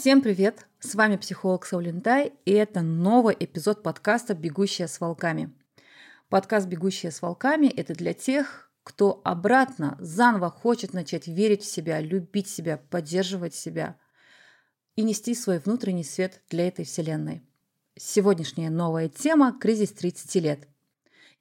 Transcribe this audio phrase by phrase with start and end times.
[0.00, 0.66] Всем привет!
[0.78, 5.52] С вами психолог Саулинтай, и это новый эпизод подкаста «Бегущая с волками».
[6.30, 12.00] Подкаст «Бегущая с волками»– это для тех, кто обратно, заново хочет начать верить в себя,
[12.00, 13.98] любить себя, поддерживать себя
[14.96, 17.42] и нести свой внутренний свет для этой вселенной.
[17.98, 20.60] Сегодняшняя новая тема– кризис 30 лет.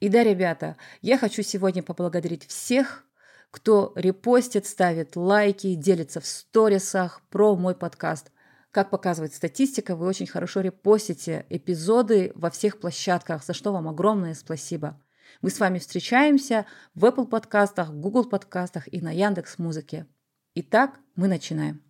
[0.01, 3.05] И да, ребята, я хочу сегодня поблагодарить всех,
[3.51, 8.32] кто репостит, ставит лайки, делится в сторисах про мой подкаст.
[8.71, 14.36] Как показывает статистика, вы очень хорошо репостите эпизоды во всех площадках, за что вам огромное
[14.36, 15.01] спасибо.
[15.42, 20.05] Мы с вами встречаемся в Apple подкастах, Google подкастах и на Яндекс Музыке.
[20.54, 21.82] Итак, мы начинаем.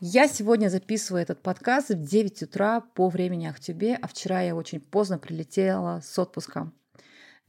[0.00, 4.80] Я сегодня записываю этот подкаст в 9 утра по времени Ахтюбе, а вчера я очень
[4.80, 6.72] поздно прилетела с отпуска.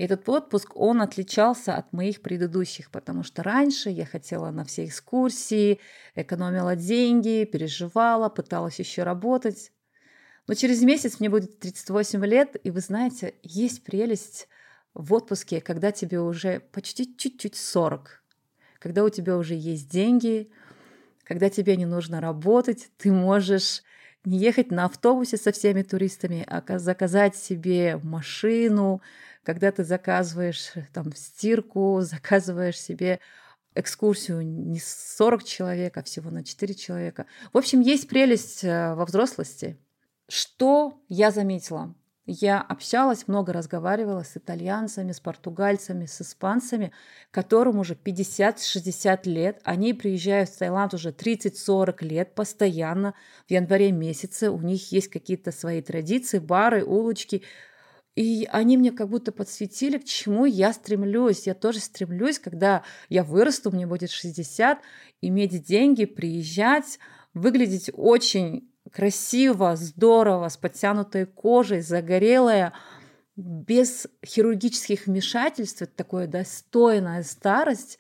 [0.04, 5.80] Этот отпуск, он отличался от моих предыдущих, потому что раньше я хотела на все экскурсии,
[6.16, 9.72] экономила деньги, переживала, пыталась еще работать.
[10.48, 14.48] Но через месяц мне будет 38 лет, и вы знаете, есть прелесть
[14.96, 18.24] в отпуске, когда тебе уже почти чуть-чуть 40,
[18.80, 20.50] когда у тебя уже есть деньги,
[21.26, 23.84] когда тебе не нужно работать, ты можешь
[24.26, 29.02] не ехать на автобусе со всеми туристами, а заказать себе машину,
[29.44, 33.20] когда ты заказываешь э, там стирку, заказываешь себе
[33.74, 37.26] экскурсию не 40 человек, а всего на 4 человека.
[37.54, 39.78] В общем, есть прелесть э, во взрослости.
[40.28, 41.96] Что я заметила?
[42.28, 46.92] Я общалась, много разговаривала с итальянцами, с португальцами, с испанцами,
[47.32, 49.60] которым уже 50-60 лет.
[49.64, 53.16] Они приезжают в Таиланд уже 30-40 лет постоянно.
[53.48, 57.42] В январе месяце у них есть какие-то свои традиции, бары, улочки–
[58.16, 61.48] и они мне как будто подсветили, к чему я стремлюсь.
[61.48, 64.80] Я тоже стремлюсь, когда я вырасту, мне будет 60,
[65.22, 67.00] иметь деньги, приезжать,
[67.34, 72.74] выглядеть очень красиво, здорово, с подтянутой кожей, загорелая,
[73.38, 77.98] без хирургических вмешательств, это такое достойная старость,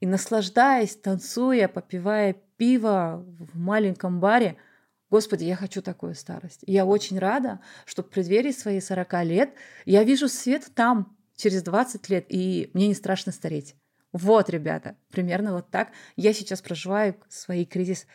[0.00, 4.56] и наслаждаясь, танцуя, попивая пиво в маленьком баре–
[5.14, 6.62] Господи, я хочу такую старость.
[6.66, 9.54] я очень рада, что в преддверии своей 40 лет
[9.84, 13.76] я вижу свет там, через 20 лет, и мне не страшно стареть.
[14.10, 18.08] Вот, ребята, примерно вот так я сейчас проживаю свой кризис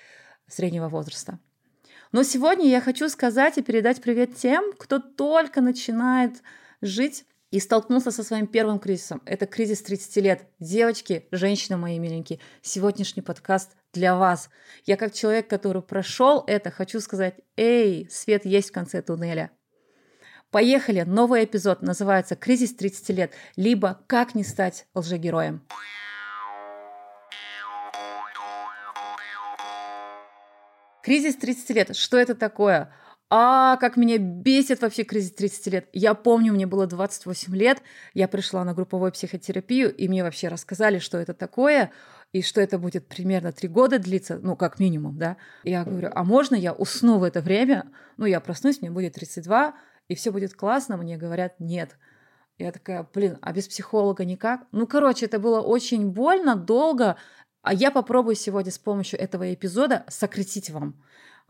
[0.46, 1.40] среднего возраста.
[2.12, 6.44] Но сегодня я хочу сказать и передать привет тем, кто только начинает
[6.81, 9.22] жить и столкнулся со своим первым кризисом.
[9.26, 10.48] Это кризис 30 лет.
[10.60, 14.50] Девочки, женщины мои миленькие, сегодняшний подкаст для вас.
[14.86, 19.52] Я как человек, который прошел это, хочу сказать, эй, свет есть в конце туннеля.
[20.52, 25.64] Поехали, новый эпизод называется «Кризис 30 лет», либо «Как не стать лжегероем».
[31.04, 31.96] Кризис 30 лет.
[31.96, 32.92] Что это такое?
[33.31, 35.90] А, как меня бесит вообще кризис 30 лет.
[35.94, 37.81] Я помню, мне было 28 лет,
[38.16, 41.91] я пришла на групповую психотерапию, и мне вообще рассказали, что это такое,
[42.31, 45.38] и что это будет примерно три года длиться, ну, как минимум, да.
[45.63, 47.91] Я говорю, а можно я усну в это время?
[48.18, 49.75] Ну, я проснусь, мне будет 32,
[50.07, 50.97] и все будет классно.
[50.97, 51.97] Мне говорят, нет.
[52.57, 54.66] Я такая, блин, а без психолога никак?
[54.72, 57.16] Ну, короче, это было очень больно, долго,
[57.62, 60.95] а я попробую сегодня с помощью этого эпизода сократить вам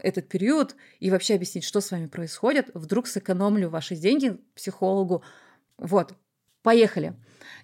[0.03, 2.69] этот период и вообще объяснить, что с вами происходит.
[2.73, 5.23] Вдруг сэкономлю ваши деньги психологу.
[5.77, 6.13] Вот,
[6.61, 7.15] поехали.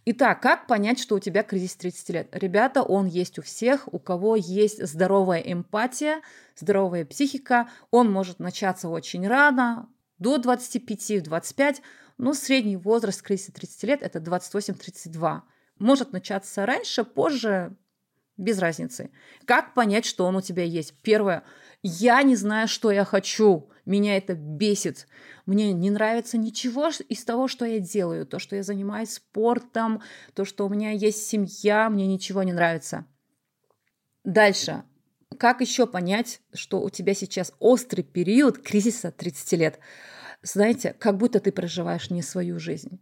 [0.05, 2.29] Итак, как понять, что у тебя кризис 30 лет?
[2.31, 6.21] Ребята, он есть у всех, у кого есть здоровая эмпатия,
[6.55, 7.69] здоровая психика.
[7.91, 11.81] Он может начаться очень рано, до 25-25,
[12.17, 15.41] но средний возраст кризиса 30 лет– это 28-32.
[15.79, 17.75] Может начаться раньше, позже,
[18.37, 19.11] без разницы.
[19.45, 20.93] Как понять, что он у тебя есть?
[21.01, 21.43] Первое–
[21.87, 23.69] я не знаю, что я хочу.
[23.85, 25.07] Меня это бесит.
[25.45, 28.25] Мне не нравится ничего из того, что я делаю.
[28.25, 30.01] То, что я занимаюсь спортом,
[30.33, 33.05] то, что у меня есть семья, мне ничего не нравится.
[34.23, 34.81] Дальше.
[35.37, 39.79] Как еще понять, что у тебя сейчас острый период кризиса 30 лет?
[40.41, 42.99] Знаете, как будто ты проживаешь не свою жизнь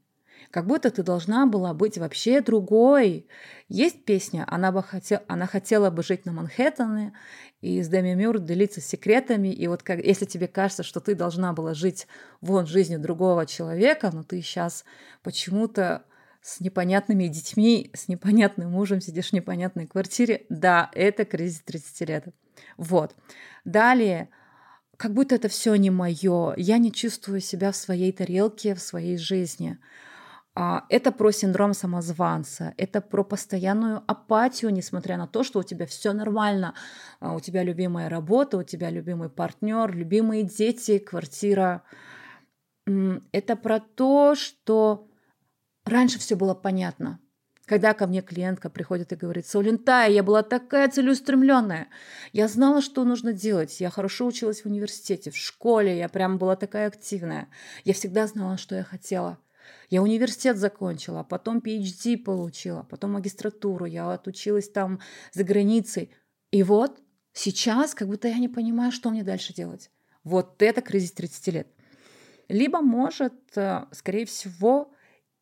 [0.53, 3.25] как будто ты должна была быть вообще другой.
[3.69, 7.13] Есть песня, она, бы хотел, она хотела бы жить на Манхэттене,
[7.61, 11.53] и с Деми Мюр делиться секретами, и вот как, если тебе кажется, что ты должна
[11.53, 12.05] была жить
[12.39, 14.85] вон жизнью другого человека, но ты сейчас
[15.23, 16.03] почему-то
[16.43, 22.25] с непонятными детьми, с непонятным мужем сидишь в непонятной квартире, да, это кризис 30 лет.
[22.77, 23.15] Вот.
[23.65, 24.29] Далее,
[24.97, 29.17] как будто это все не мое, я не чувствую себя в своей тарелке, в своей
[29.17, 29.79] жизни.
[30.55, 35.87] А, это про синдром самозванца, это про постоянную апатию, несмотря на то, что у тебя
[35.87, 36.75] все нормально,
[37.19, 41.81] а, у тебя любимая работа, у тебя любимый партнер, любимые дети, квартира.
[42.85, 45.07] Это про то, что
[45.85, 47.19] раньше все было понятно.
[47.65, 51.87] Когда ко мне клиентка приходит и говорит, Саулентая, я была такая целеустремленная,
[52.33, 56.57] я знала, что нужно делать, я хорошо училась в университете, в школе, я прям была
[56.57, 57.47] такая активная,
[57.85, 59.39] я всегда знала, что я хотела.
[59.89, 64.99] Я университет закончила, а потом PhD получила, потом магистратуру, я отучилась там
[65.31, 66.11] за границей.
[66.51, 67.01] И вот
[67.33, 69.91] сейчас как будто я не понимаю, что мне дальше делать.
[70.23, 71.67] Вот это кризис 30 лет.
[72.47, 74.93] Либо может, э, скорее всего,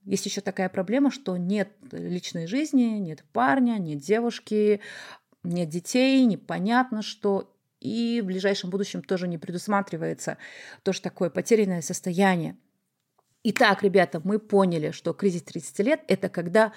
[0.03, 4.81] есть еще такая проблема, что нет личной жизни, нет парня, нет девушки,
[5.43, 10.37] нет детей, непонятно что, и в ближайшем будущем тоже не предусматривается
[10.83, 12.57] тоже такое потерянное состояние.
[13.43, 16.73] Итак, ребята, мы поняли, что кризис 30 лет– это когда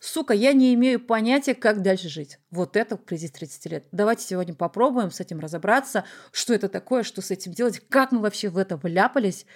[0.00, 2.40] сука, я не имею понятия, как дальше жить.
[2.50, 3.86] Вот это кризис 30 лет.
[3.92, 8.18] Давайте сегодня попробуем с этим разобраться, что это такое, что с этим делать, как мы
[8.18, 9.46] вообще в это вляпались,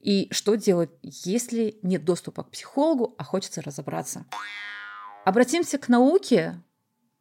[0.00, 4.24] и что делать, если нет доступа к психологу, а хочется разобраться.
[5.24, 6.62] Обратимся к науке.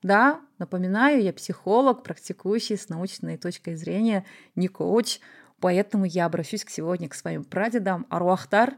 [0.03, 4.23] Да, напоминаю, я психолог, практикующий с научной точкой зрения,
[4.53, 5.19] не коуч,
[5.59, 8.75] поэтому я обращусь к сегодня к своим прадедам Аруахтар.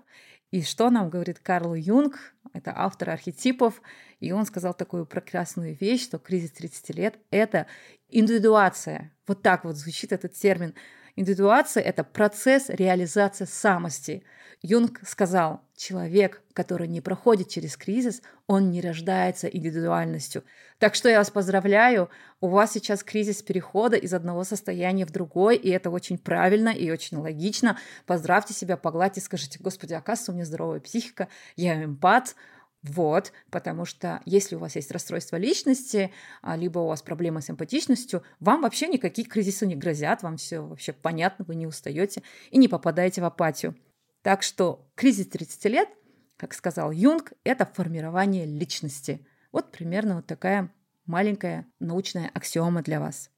[0.52, 3.81] И что нам говорит Карл Юнг, это автор архетипов,
[4.20, 7.68] и он сказал такую прекрасную вещь, что кризис 30 лет– это
[8.10, 9.14] индивидуация.
[9.28, 10.74] Вот так вот звучит этот термин–
[11.20, 14.24] Индивидуация– это процесс реализации самости.
[14.61, 20.44] Юнг сказал, человек, который не проходит через кризис, он не рождается индивидуальностью.
[20.79, 22.09] Так что я вас поздравляю,
[22.41, 26.91] у вас сейчас кризис перехода из одного состояния в другое, и это очень правильно и
[26.91, 27.77] очень логично.
[28.06, 32.35] Поздравьте себя, погладьте, скажите, господи, оказывается, у меня здоровая психика, я эмпат,
[32.83, 36.11] вот, потому что если у вас есть расстройство личности,
[36.41, 40.59] а, либо у вас проблемы с эмпатичностью, вам вообще никакие кризисы не грозят, вам все
[40.59, 43.75] вообще понятно, вы не устаете и не попадаете в апатию.
[44.21, 45.89] Так что кризис 30 лет,
[46.38, 49.25] как сказал Юнг, это формирование личности.
[49.51, 50.74] Вот примерно вот такая
[51.06, 53.30] маленькая научная аксиома для вас.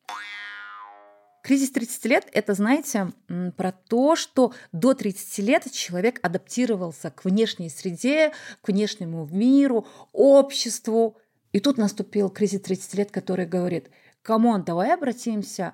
[1.43, 3.11] Кризис 30 лет– это, знаете,
[3.57, 8.31] про то, что до 30 лет человек адаптировался к внешней среде,
[8.61, 11.17] к внешнему миру, обществу.
[11.51, 13.89] И тут наступил кризис 30 лет, который говорит,
[14.21, 15.73] come on, давай обратимся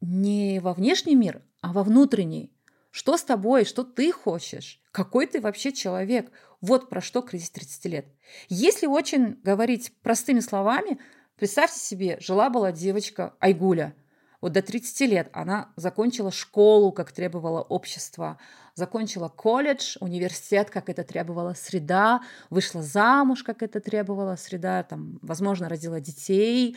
[0.00, 2.52] не во внешний мир, а во внутренний.
[2.92, 4.80] Что с тобой, что ты хочешь?
[4.92, 6.30] Какой ты вообще человек?
[6.60, 8.06] Вот про что кризис 30 лет.
[8.48, 11.00] Если очень говорить простыми словами,
[11.36, 13.96] представьте себе, жила-была девочка Айгуля–
[14.42, 18.38] вот до 30 лет она закончила школу, как требовало общество,
[18.74, 25.68] закончила колледж, университет, как это требовала среда, вышла замуж, как это требовала среда, там, возможно,
[25.68, 26.76] родила детей,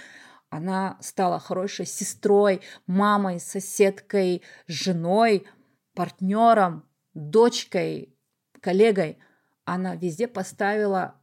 [0.51, 5.47] она стала хорошей сестрой, мамой, соседкой, женой,
[5.95, 8.15] партнером, дочкой,
[8.61, 9.17] коллегой.
[9.63, 11.15] Она везде поставила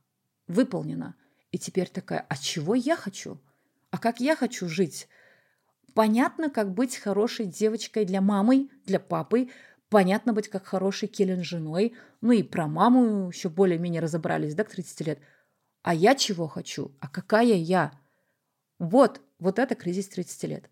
[0.48, 1.14] выполнено.
[1.52, 3.38] И теперь такая, а чего я хочу?
[3.90, 5.06] А как я хочу жить?
[5.94, 9.50] Понятно, как быть хорошей девочкой для мамы, для папы.
[9.90, 11.94] Понятно быть как хорошей келен женой.
[12.22, 15.18] Ну и про маму еще более-менее разобрались, да, к 30 лет.
[15.82, 16.96] А я чего хочу?
[17.00, 17.92] А какая я?
[18.78, 20.70] Вот, вот это кризис 30 лет.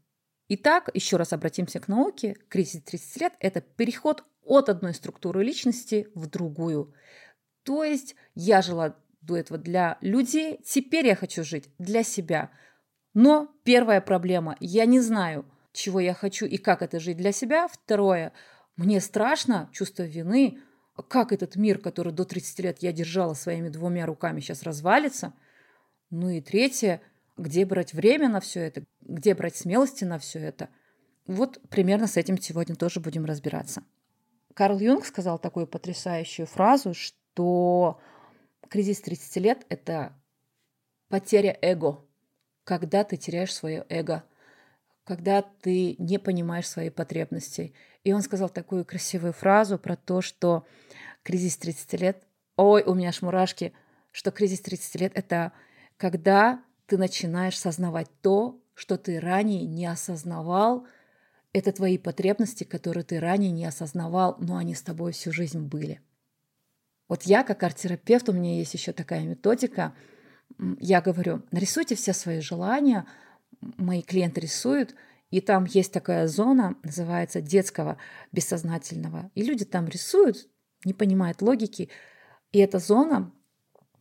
[0.52, 2.37] Итак, еще раз обратимся к науке.
[2.49, 6.92] Кризис 30 лет– это переход от одной структуры личности в другую.
[7.62, 12.50] То есть я жила до этого для людей, теперь я хочу жить для себя–
[13.14, 17.69] но первая проблема– я не знаю, чего я хочу и как это жить для себя.
[17.69, 18.33] Второе–
[18.76, 20.59] мне страшно, чувство вины,
[21.09, 25.35] как этот мир, который до 30 лет я держала своими двумя руками, сейчас развалится.
[26.11, 27.02] Ну и третье–
[27.41, 30.69] где брать время на все это, где брать смелости на все это.
[31.27, 33.83] Вот примерно с этим сегодня тоже будем разбираться.
[34.55, 38.01] Карл Юнг сказал такую потрясающую фразу, что
[38.69, 40.13] кризис 30 лет– это
[41.09, 42.05] потеря эго–
[42.71, 44.23] когда ты теряешь свое эго,
[45.03, 47.75] когда ты не понимаешь свои потребности.
[48.05, 50.65] И он сказал такую красивую фразу про то, что
[51.25, 52.23] кризис 30 лет,
[52.57, 53.73] ой, у меня аж мурашки,
[54.13, 55.51] что кризис 30 лет– это
[55.97, 60.87] когда ты начинаешь сознавать то, что ты ранее не осознавал,
[61.53, 66.01] это твои потребности, которые ты ранее не осознавал, но они с тобой всю жизнь были.
[67.09, 69.95] Вот я, как арт-терапевт, у меня есть еще такая методика–
[70.79, 73.07] я говорю, нарисуйте все свои желания,
[73.61, 74.95] мои клиенты рисуют,
[75.31, 77.99] и там есть такая зона, называется детского
[78.33, 79.31] бессознательного.
[79.35, 80.49] И люди там рисуют,
[80.85, 81.89] не понимают логики,
[82.53, 83.33] И эта зона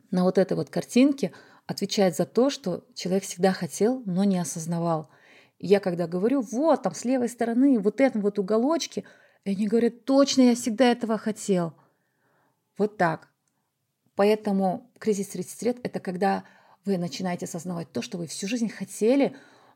[0.10, 1.32] на вот этой вот картинке
[1.70, 5.08] отвечает за то, что человек всегда хотел, но не осознавал.
[5.60, 9.04] я когда говорю, вот там с левой стороны, вот этом вот уголочке,
[9.44, 11.74] и они говорят, точно, я всегда этого хотел.
[12.78, 13.28] Вот так.
[14.16, 16.44] Поэтому кризис 30 лет– это когда
[16.86, 19.36] вы начинаете осознавать то, что вы всю жизнь хотели,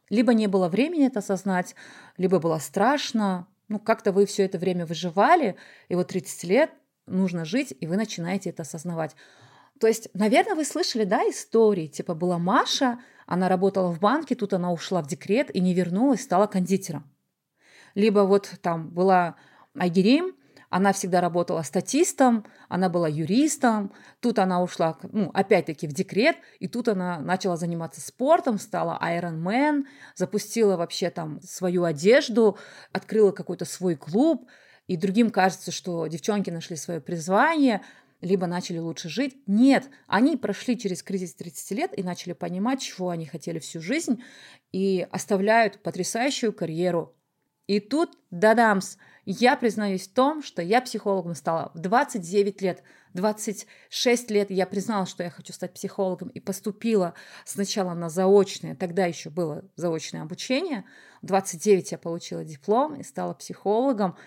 [0.10, 1.76] либо не было времени это осознать,
[2.18, 5.58] либо было страшно, ну, как-то вы все это время выживали,
[5.90, 6.72] и вот 30 лет
[7.06, 9.16] нужно жить, и вы начинаете это осознавать.
[9.80, 14.54] То есть, наверное, вы слышали, да, истории, типа была Маша, она работала в банке, тут
[14.54, 17.10] она ушла в декрет и не вернулась, стала кондитером.
[17.96, 19.36] Либо вот там была
[19.78, 20.36] Айгерим,
[20.70, 26.68] она всегда работала статистом, она была юристом, тут она ушла, ну, опять-таки, в декрет, и
[26.68, 29.84] тут она начала заниматься спортом, стала Iron Man,
[30.16, 32.58] запустила вообще там свою одежду,
[32.92, 34.50] открыла какой-то свой клуб,
[34.88, 37.84] и другим кажется, что девчонки нашли свое призвание,
[38.24, 39.38] либо начали лучше жить.
[39.46, 44.24] Нет, они прошли через кризис 30 лет и начали понимать, чего они хотели всю жизнь,
[44.72, 47.16] и оставляют потрясающую карьеру.
[47.68, 52.84] И тут, да-дамс, я признаюсь в том, что я психологом стала в 29 лет.
[53.14, 57.14] 26 лет я признала, что я хочу стать психологом и поступила
[57.46, 60.84] сначала на заочное, тогда еще было заочное обучение.
[61.22, 64.18] В 29 я получила диплом и стала психологом.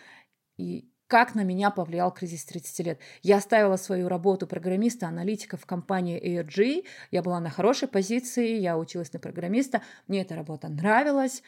[0.56, 3.00] И как на меня повлиял кризис 30 лет.
[3.22, 6.84] Я оставила свою работу программиста, аналитика в компании ARG.
[7.10, 9.82] Я была на хорошей позиции, я училась на программиста.
[10.08, 11.42] Мне эта работа нравилась.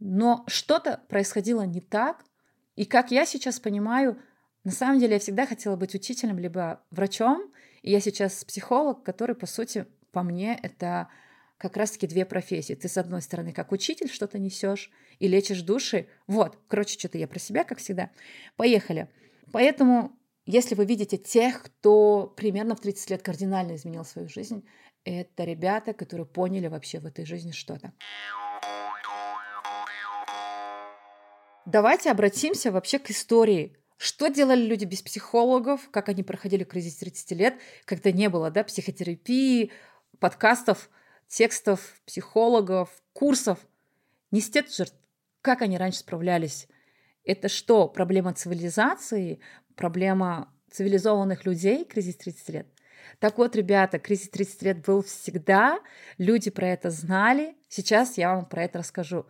[0.00, 2.24] Но что-то происходило не так,
[2.76, 4.18] и как я сейчас понимаю,
[4.64, 7.52] на самом деле я всегда хотела быть учителем, либо врачом,
[7.82, 11.08] и я сейчас психолог, который, по сути, по мне, это
[11.64, 12.74] как раз-таки две профессии.
[12.74, 16.08] Ты, с одной стороны, как учитель что-то несешь и лечишь души.
[16.26, 18.10] Вот, короче, что-то я про себя, как всегда.
[18.56, 19.08] Поехали.
[19.50, 20.12] Поэтому,
[20.44, 24.68] если вы видите тех, кто примерно в 30 лет кардинально изменил свою жизнь,
[25.04, 27.94] это ребята, которые поняли вообще в этой жизни что-то.
[31.64, 33.74] Давайте обратимся вообще к истории.
[33.96, 37.54] Что делали люди без психологов, как они проходили кризис 30 лет,
[37.86, 39.72] когда не было да, психотерапии,
[40.18, 40.90] подкастов,
[41.28, 43.58] текстов, психологов, курсов.
[44.30, 44.96] Не жертв.
[45.42, 46.66] Как они раньше справлялись?
[47.24, 49.40] Это что, проблема цивилизации,
[49.76, 52.66] проблема цивилизованных людей, кризис 30 лет?
[53.18, 55.80] Так вот, ребята, кризис 30 лет был всегда,
[56.18, 57.56] люди про это знали.
[57.68, 59.26] Сейчас я вам про это расскажу.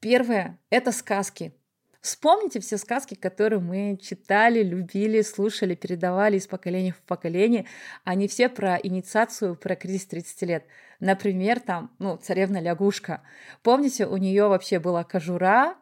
[0.00, 1.52] Первое– это сказки.
[2.00, 7.66] Вспомните все сказки, которые мы читали, любили, слушали, передавали из поколения в поколение.
[8.04, 10.64] Они все про инициацию, про кризис 30 лет.
[10.98, 13.22] Например, там, ну, царевна-лягушка.
[13.62, 15.76] Помните, у нее вообще была кожура,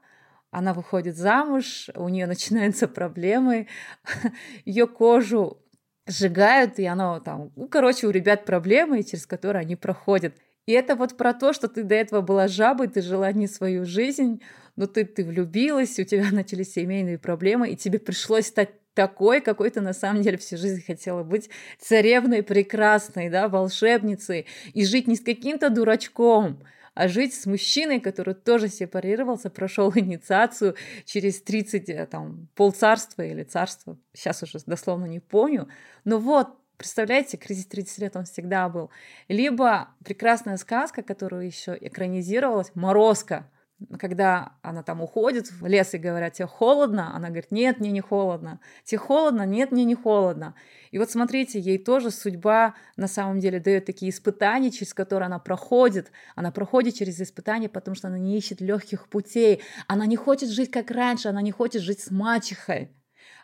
[0.51, 3.69] она выходит замуж, у нее начинаются проблемы,
[4.65, 5.63] ее кожу
[6.07, 10.35] сжигают, и она там, ну, короче, у ребят проблемы, через которые они проходят.
[10.67, 13.85] И это вот про то, что ты до этого была жабой, ты жила не свою
[13.85, 14.43] жизнь,
[14.79, 19.71] но ты, ты влюбилась, у тебя начались семейные проблемы, и тебе пришлось стать такой, какой
[19.71, 25.17] ты на самом деле всю жизнь хотела быть царевной, прекрасной, да, волшебницей, и жить не
[25.17, 26.63] с каким-то дурачком,
[26.95, 33.43] а жить с мужчиной, который тоже сепарировался, прошел инициацию через 30, э, там, полцарства или
[33.43, 35.69] царства, сейчас уже дословно не помню,
[36.05, 38.91] но вот, Представляете, кризис 30 лет он всегда был.
[39.27, 43.51] Либо прекрасная сказка, которую еще экранизировалась, Морозко,
[43.99, 48.01] когда она там уходит в лес и говорят, тебе холодно, она говорит, нет, мне не
[48.01, 48.61] холодно.
[48.85, 49.47] Тебе холодно?
[49.47, 50.55] Нет, мне не холодно.
[50.91, 55.39] И вот смотрите, ей тоже судьба на самом деле дает такие испытания, через которые она
[55.39, 56.11] проходит.
[56.35, 59.63] Она проходит через испытания, потому что она не ищет легких путей.
[59.87, 62.91] Она не хочет жить как раньше, она не хочет жить с мачехой.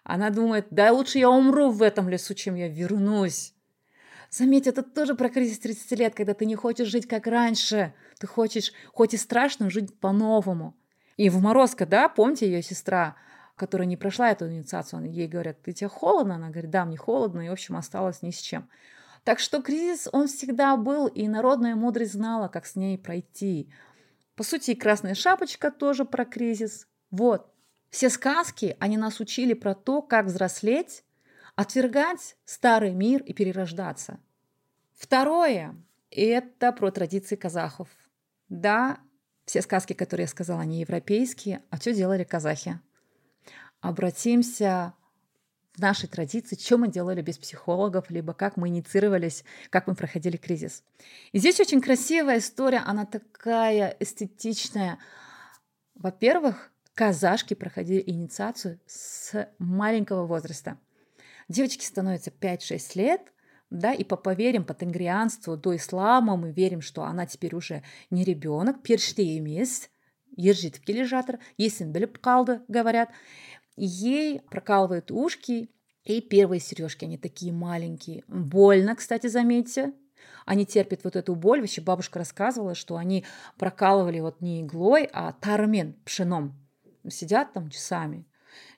[0.03, 3.55] Она думает, да лучше я умру в этом лесу, чем я вернусь.
[4.37, 7.95] Заметь, это тоже про кризис 30 лет, когда ты не хочешь жить как раньше.
[8.19, 10.77] Ты хочешь, хоть и страшно, жить по-новому.
[11.17, 13.15] И в Морозко, да, помните ее сестра,
[13.55, 16.35] которая не прошла эту инициацию, ей говорят, ты тебе холодно?
[16.35, 18.69] Она говорит, да, мне холодно, и, в общем, осталось ни с чем.
[19.23, 23.71] Так что кризис, он всегда был, и народная мудрость знала, как с ней пройти.
[24.35, 26.89] По сути, и «Красная шапочка» тоже про кризис.
[27.13, 27.47] Вот.
[27.89, 31.05] Все сказки, они нас учили про то, как взрослеть,
[31.55, 34.19] отвергать старый мир и перерождаться.
[35.05, 35.77] Второе–
[36.11, 37.89] это про традиции казахов.
[38.49, 39.01] Да,
[39.45, 42.81] все сказки, которые я сказала, они европейские, а что делали казахи?
[43.83, 44.95] Обратимся
[45.75, 50.39] в нашей традиции, что мы делали без психологов, либо как мы инициировались, как мы проходили
[50.39, 50.83] кризис.
[51.33, 54.99] И здесь очень красивая история, она такая эстетичная.
[55.95, 60.79] Во-первых, казашки проходили инициацию с маленького возраста–
[61.49, 63.33] Девочки становятся 5-6 лет,
[63.74, 68.24] да, и по поверим, по тенгрианству, до ислама мы верим, что она теперь уже не
[68.24, 69.90] ребенок, перште емес,
[70.36, 71.06] ержит в келе
[71.58, 73.10] есін біліп қалды, говорят.
[73.78, 75.70] Ей прокалывают ушки,
[76.04, 78.24] и первые сережки, они такие маленькие.
[78.28, 79.94] Больно, кстати, заметьте.
[80.46, 81.62] Они терпят вот эту боль.
[81.62, 83.26] Вообще бабушка рассказывала, что они
[83.58, 86.56] прокалывали вот не иглой, а тармен, пшеном.
[87.08, 88.26] Сидят там часами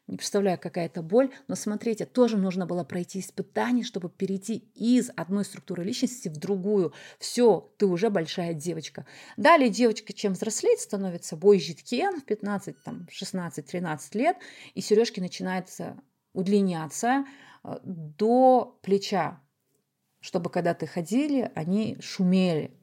[0.06, 5.10] не представляю, какая это боль, но смотрите, тоже нужно было пройти испытание, чтобы перейти из
[5.16, 6.92] одной структуры личности в другую.
[7.18, 9.04] Все, ты уже большая девочка.
[9.36, 14.36] Далее девочка, чем взрослеет, становится бой житкен в 15, там, 16, 13 лет,
[14.74, 16.00] и сережки начинаются
[16.32, 17.24] удлиняться
[17.64, 19.42] э, до плеча,
[20.20, 22.78] чтобы когда ты ходили, они шумели.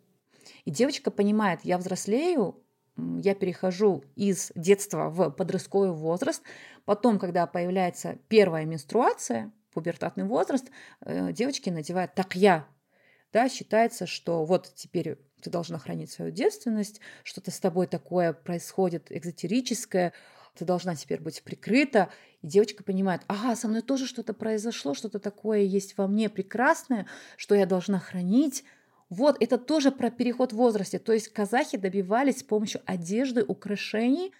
[0.65, 2.62] И девочка понимает, я взрослею,
[2.97, 6.43] я перехожу из детства в подростковый возраст.
[6.85, 10.69] Потом, когда появляется первая менструация, пубертатный возраст,
[11.01, 12.67] э, девочки надевают такья.
[13.31, 19.11] Да, считается, что вот теперь ты должна хранить свою девственность, что-то с тобой такое происходит
[19.11, 20.13] экзотерическое,
[20.55, 22.09] ты должна теперь быть прикрыта.
[22.41, 27.07] И девочка понимает, ага, со мной тоже что-то произошло, что-то такое есть во мне прекрасное,
[27.37, 28.63] что я должна хранить.
[29.09, 30.99] Вот, это тоже про переход в возрасте.
[30.99, 34.33] То есть казахи добивались с помощью одежды, украшений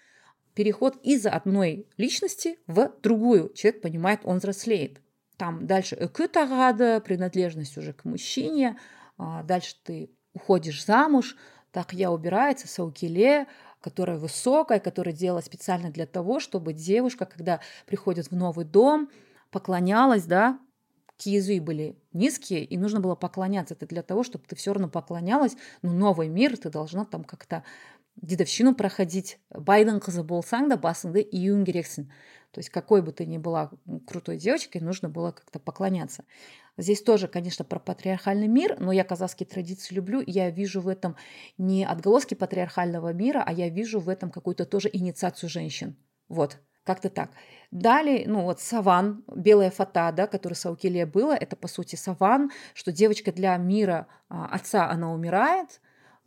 [0.54, 3.52] переход из одной личности в другую.
[3.54, 5.00] Человек понимает, он взрослеет.
[5.36, 8.78] Там дальше экы тагады, принадлежность уже к мужчине.
[9.18, 11.36] А дальше ты уходишь замуж,
[11.70, 13.46] так я убирается, саукиле,
[13.80, 19.10] которая высокая, которая делала специально для того, чтобы девушка, когда приходит в новый дом,
[19.50, 20.58] поклонялась, да,
[21.16, 23.74] киезы были низкие, и нужно было поклоняться.
[23.74, 25.56] Это для того, чтобы ты все равно поклонялась.
[25.82, 27.64] Ну, новый мир, ты должна там как-то
[28.16, 29.38] дедовщину проходить.
[29.50, 31.24] Байден қызы болсаң да басыңды.
[32.54, 33.72] То есть какой бы ты ни была
[34.06, 36.24] крутой девочкой, нужно было как-то поклоняться.
[36.76, 40.86] Здесь тоже, конечно, про патриархальный мир, но я казахские традиции люблю, и я вижу в
[40.86, 41.16] этом
[41.58, 45.96] не отголоски патриархального мира, а я вижу в этом какую-то тоже инициацию женщин.
[46.28, 46.58] Вот.
[46.84, 47.30] Как-то так.
[47.70, 52.92] Далее, ну вот саван, белая фата, да, который Саукелия было, это по сути саван, что
[52.92, 55.80] девочка для мира а, отца, она умирает,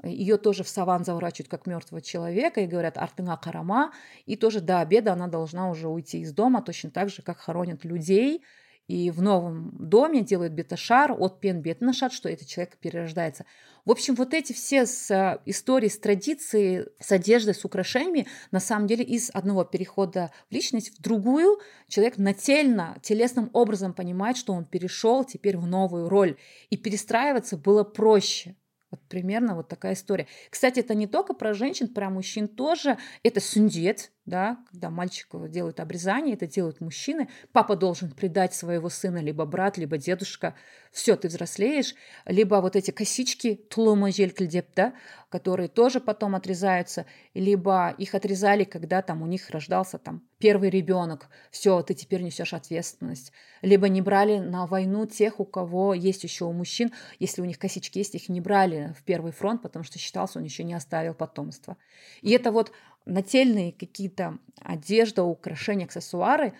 [0.03, 3.93] ее тоже в саван заворачивают как мертвого человека и говорят артынга карама,
[4.25, 7.85] и тоже до обеда она должна уже уйти из дома, точно так же, как хоронят
[7.85, 8.43] людей,
[8.87, 13.45] и в новом доме делают беташар от пен бетнашат, что этот человек перерождается.
[13.83, 18.59] В общем, вот эти все с, э, истории с традицией, с одеждой, с украшениями, на
[18.59, 24.53] самом деле из одного перехода в личность в другую человек нательно, телесным образом понимает, что
[24.53, 26.37] он перешел теперь в новую роль.
[26.69, 28.55] И перестраиваться было проще.
[28.89, 30.27] Вот примерно вот такая история.
[30.49, 32.97] Кстати, это не только про женщин, про мужчин тоже.
[33.23, 37.29] Это сундет, да, когда мальчику делают обрезание, это делают мужчины.
[37.53, 40.53] Папа должен предать своего сына, либо брат, либо дедушка.
[40.91, 41.95] Все, ты взрослеешь.
[42.25, 44.93] Либо вот эти косички, тулума желькельдеп, да,
[45.29, 47.05] которые тоже потом отрезаются.
[47.33, 51.29] Либо их отрезали, когда там у них рождался там первый ребенок.
[51.49, 53.31] Все, ты теперь несешь ответственность.
[53.61, 57.57] Либо не брали на войну тех, у кого есть еще у мужчин, если у них
[57.57, 61.13] косички есть, их не брали в первый фронт, потому что считался, он еще не оставил
[61.13, 61.77] потомства.
[62.21, 62.73] И это вот
[63.07, 66.53] нательные какие-то одежда, украшения, аксессуары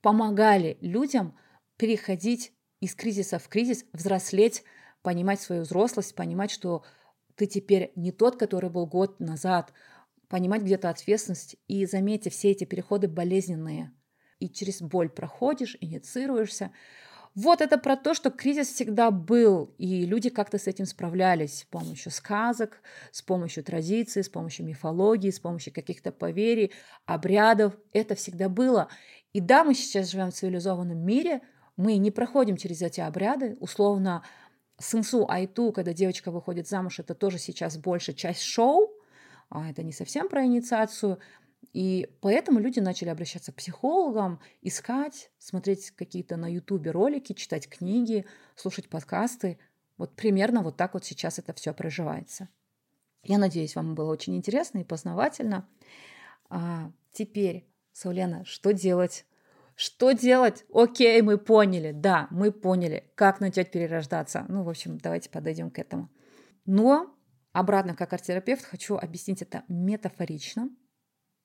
[0.00, 1.36] помогали людям
[1.76, 4.64] переходить из кризиса в кризис, взрослеть,
[5.02, 6.84] понимать свою взрослость, понимать, что
[7.34, 9.72] ты теперь не тот, который был год назад,
[10.28, 11.56] понимать где-то ответственность.
[11.68, 13.92] И заметьте, все эти переходы болезненные.
[14.38, 16.72] И через боль проходишь, инициируешься.
[17.36, 21.64] Вот это про то, что кризис всегда был, и люди как-то с этим справлялись с
[21.64, 26.72] помощью сказок, с помощью традиций, с помощью мифологии, с помощью каких-то поверий,
[27.06, 27.76] обрядов.
[27.92, 28.88] Это всегда было.
[29.32, 31.40] И да, мы сейчас живем в цивилизованном мире,
[31.76, 33.56] мы не проходим через эти обряды.
[33.60, 34.24] Условно,
[34.78, 38.90] сынсу айту, когда девочка выходит замуж, это тоже сейчас больше часть шоу,
[39.50, 41.18] а это не совсем про инициацию.
[41.72, 48.26] И поэтому люди начали обращаться к психологам, искать, смотреть какие-то на ютубе ролики, читать книги,
[48.56, 49.58] слушать подкасты.
[49.96, 52.48] Вот примерно вот так вот сейчас это все проживается.
[53.22, 55.68] Я надеюсь, вам было очень интересно и познавательно.
[56.48, 59.26] А теперь, Саулена, что делать?
[59.76, 60.64] Что делать?
[60.72, 61.92] Окей, мы поняли.
[61.92, 64.44] Да, мы поняли, как начать перерождаться.
[64.48, 66.10] Ну, в общем, давайте подойдем к этому.
[66.66, 67.14] Но
[67.52, 70.70] обратно, как арт-терапевт, хочу объяснить это метафорично,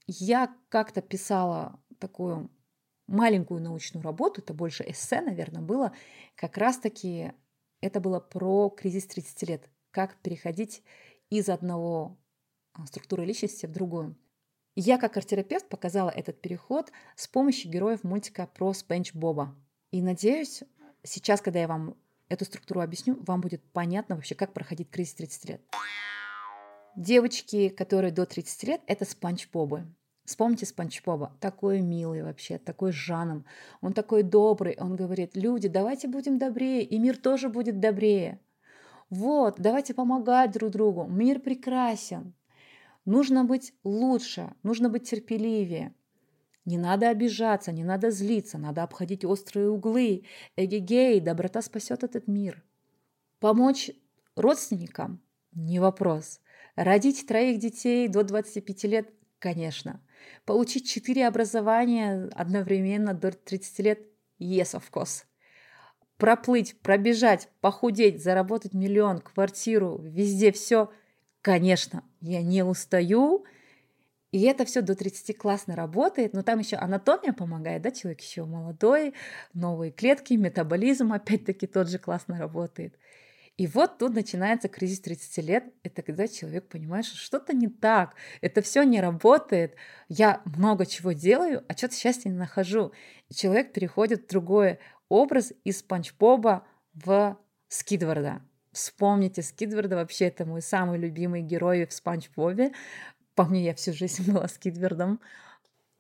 [0.08, 2.50] я как-то писала такую
[3.08, 5.94] маленькую научную работу, это больше эссе, наверное, было,
[6.36, 7.34] как раз-таки
[7.82, 10.84] это было про кризис 30 лет, как переходить
[11.30, 12.18] из одного
[12.74, 14.18] а, структуры личности в другую.
[14.76, 19.56] Я как арт-терапевт показала этот переход с помощью героев мультика про Спенч Боба.
[19.92, 20.64] И надеюсь,
[21.04, 21.96] сейчас, когда я вам
[22.28, 25.62] эту структуру объясню, вам будет понятно вообще, как проходить кризис 30 лет.
[26.96, 29.86] Девочки, которые до 30 лет, это спанч Бобы.
[30.26, 31.38] Вспомните Спанч Боба.
[31.40, 33.46] Такой милый вообще, такой Жаном.
[33.82, 34.76] Он такой добрый.
[34.80, 38.40] Он говорит, люди, давайте будем добрее, и мир тоже будет добрее.
[39.12, 41.06] Вот, давайте помогать друг другу.
[41.06, 42.34] Мир прекрасен.
[43.06, 45.94] Нужно быть лучше, нужно быть терпеливее.
[46.66, 50.24] Не надо обижаться, не надо злиться, надо обходить острые углы.
[50.56, 52.64] Эгегей, доброта спасет этот мир.
[53.40, 53.92] Помочь
[54.36, 56.42] родственникам– не вопрос.
[56.76, 59.10] Родить троих детей до 25 лет–
[59.40, 60.02] конечно.
[60.46, 64.00] Получить четыре образования одновременно до 30 лет–
[64.40, 65.24] yes, of course.
[66.18, 70.92] Проплыть, пробежать, похудеть, заработать миллион, квартиру, везде все–
[71.46, 72.04] конечно.
[72.22, 73.46] Я не устаю,
[74.32, 78.46] и это все до 30 классно работает, но там еще анатомия помогает, да, человек еще
[78.46, 79.14] молодой,
[79.54, 82.98] новые клетки, метаболизм опять-таки тот же классно работает.
[83.58, 85.74] И вот тут начинается кризис 30 лет.
[85.84, 89.76] Это когда человек понимает, что что-то не так, это все не работает,
[90.10, 92.92] я много чего делаю, а что-то счастья не нахожу.
[93.30, 97.38] И человек переходит в другой образ из Панч Боба в
[97.70, 98.42] Скидварда.
[98.74, 102.74] Вспомните Скидварда, вообще это мой самый любимый герой в Спанч Бобе.
[103.34, 105.22] По я всю жизнь была Скидвардом.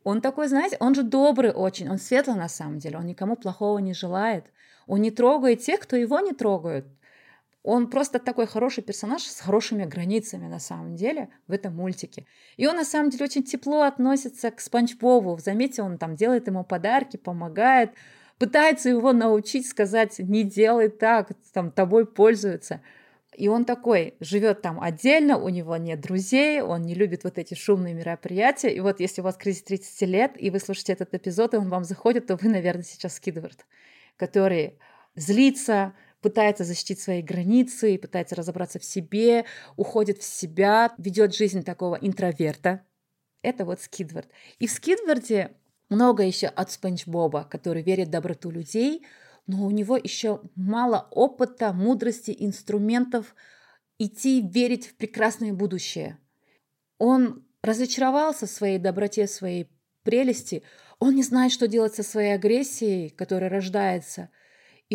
[0.03, 3.79] Он такой, знаете, он же добрый очень, он светлый на самом деле, он никому плохого
[3.79, 4.45] не желает.
[4.87, 6.85] Он не трогает тех, кто его не трогает.
[7.67, 12.27] Он просто такой хороший персонаж с хорошими границами на самом деле в этом мультике.
[12.57, 15.39] И он на самом деле очень тепло относится к Спанч Бобу.
[15.43, 17.89] Заметьте, он там делает ему подарки, помогает,
[18.37, 22.81] пытается его научить сказать, не делай так, там тобой пользуются.
[23.35, 27.55] И он такой, живет там отдельно, у него нет друзей, он не любит вот эти
[27.55, 28.69] шумные мероприятия.
[28.69, 31.69] И вот если у вас кризис 30 лет, и вы слушаете этот эпизод, и он
[31.69, 33.65] вам заходит, то вы, наверное, сейчас Скидвард,
[34.17, 34.77] который
[35.15, 35.93] злится,
[36.25, 42.81] пытается защитить свои границы, пытается разобраться в себе, уходит в себя, ведет жизнь такого интроверта.
[43.43, 44.27] Это вот Скидвард.
[44.57, 45.51] И в Скидварде
[45.87, 49.05] много еще от Спанч Боба, который верит в доброту людей,
[49.45, 53.35] но у него еще мало опыта, мудрости, инструментов
[53.99, 56.17] идти верить в прекрасное будущее.
[56.97, 59.69] Он разочаровался в своей доброте, в своей
[60.01, 60.63] прелести.
[60.97, 64.31] Он не знает, что делать со своей агрессией, которая рождается.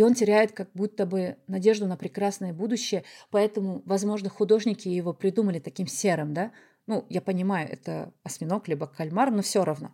[0.00, 3.04] И он теряет как будто бы надежду на прекрасное будущее.
[3.30, 6.52] Поэтому, возможно, художники его придумали таким серым, да?
[6.86, 9.92] Ну, я понимаю, это осьминог либо кальмар, но все равно.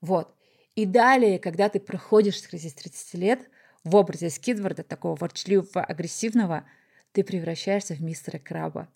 [0.00, 0.32] Вот.
[0.76, 3.50] И далее, когда ты проходишь кризис 30 лет,
[3.82, 6.64] в образе Скидварда, такого ворчливого, агрессивного,
[7.10, 8.88] ты превращаешься в мистера Краба.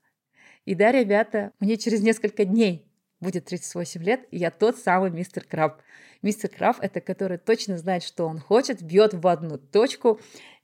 [0.66, 2.87] И да, ребята, мне через несколько дней
[3.20, 5.80] будет 38 лет, и я тот самый мистер Краб.
[6.22, 10.20] Мистер Краб— это который точно знает, что он хочет, бьет в одну точку,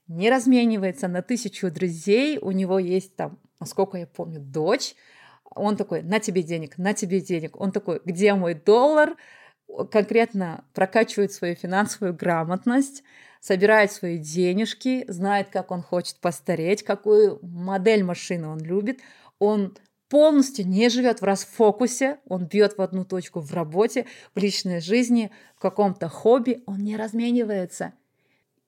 [0.07, 4.95] не разменивается на тысячу друзей, у него есть там, насколько я помню, дочь,
[5.55, 7.59] он такой, на тебе денег, на тебе денег.
[7.59, 9.15] Он такой, где мой доллар?
[9.89, 13.03] Конкретно прокачивает свою финансовую грамотность,
[13.39, 18.99] собирает свои денежки, знает, как он хочет постареть, какую модель машины он любит.
[19.39, 19.75] Он
[20.09, 25.31] полностью не живет в расфокусе, он бьет в одну точку в работе, в личной жизни,
[25.55, 27.93] в каком-то хобби, он не разменивается.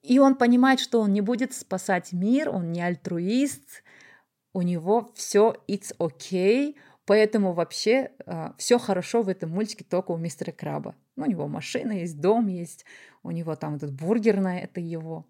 [0.01, 3.83] И он понимает, что он не будет спасать мир, он не альтруист,
[4.53, 10.11] у него все it's okay, поэтому вообще э, а, все хорошо в этом мультике только
[10.11, 10.95] у мистера Краба.
[11.15, 12.85] Ну, у него машина есть, дом есть,
[13.23, 15.25] у него там этот бургерная, это его.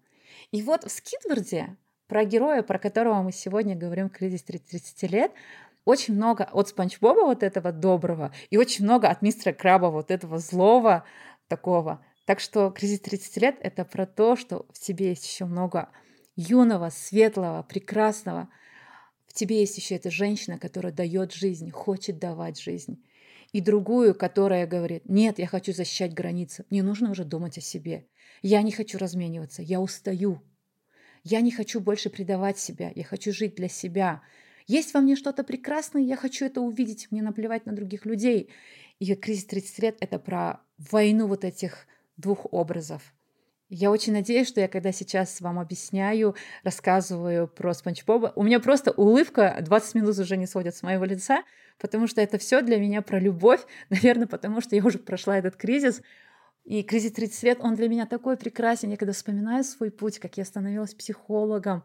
[0.52, 5.32] И вот в Скидварде про героя, про которого мы сегодня говорим в кризис 30 лет,
[5.88, 10.10] очень много от Спанч Боба вот этого доброго и очень много от мистера Краба вот
[10.10, 11.04] этого злого
[11.48, 12.04] такого.
[12.26, 15.88] Так что кризис 30 лет— это про то, что в тебе есть еще много
[16.36, 18.50] юного, светлого, прекрасного.
[19.26, 23.02] В тебе есть еще эта женщина, которая дает жизнь, хочет давать жизнь
[23.52, 28.06] и другую, которая говорит, нет, я хочу защищать границы, мне нужно уже думать о себе.
[28.42, 30.42] Я не хочу размениваться, я устаю.
[31.24, 34.20] Я не хочу больше предавать себя, я хочу жить для себя.
[34.68, 38.50] Есть во мне что-то прекрасное, я хочу это увидеть, мне наплевать на других людей.
[38.98, 41.86] И кризис 30 лет— это про войну вот этих
[42.18, 43.14] двух образов.
[43.70, 48.60] Я очень надеюсь, что я когда сейчас вам объясняю, рассказываю про Спанч Боба, у меня
[48.60, 51.44] просто улыбка 20 минут уже не сводит с моего лица,
[51.78, 55.56] потому что это все для меня про любовь, наверное, потому что я уже прошла этот
[55.56, 56.02] кризис,
[56.64, 58.90] и кризис 30 лет, он для меня такой прекрасен.
[58.90, 61.84] Я когда вспоминаю свой путь, как я становилась психологом,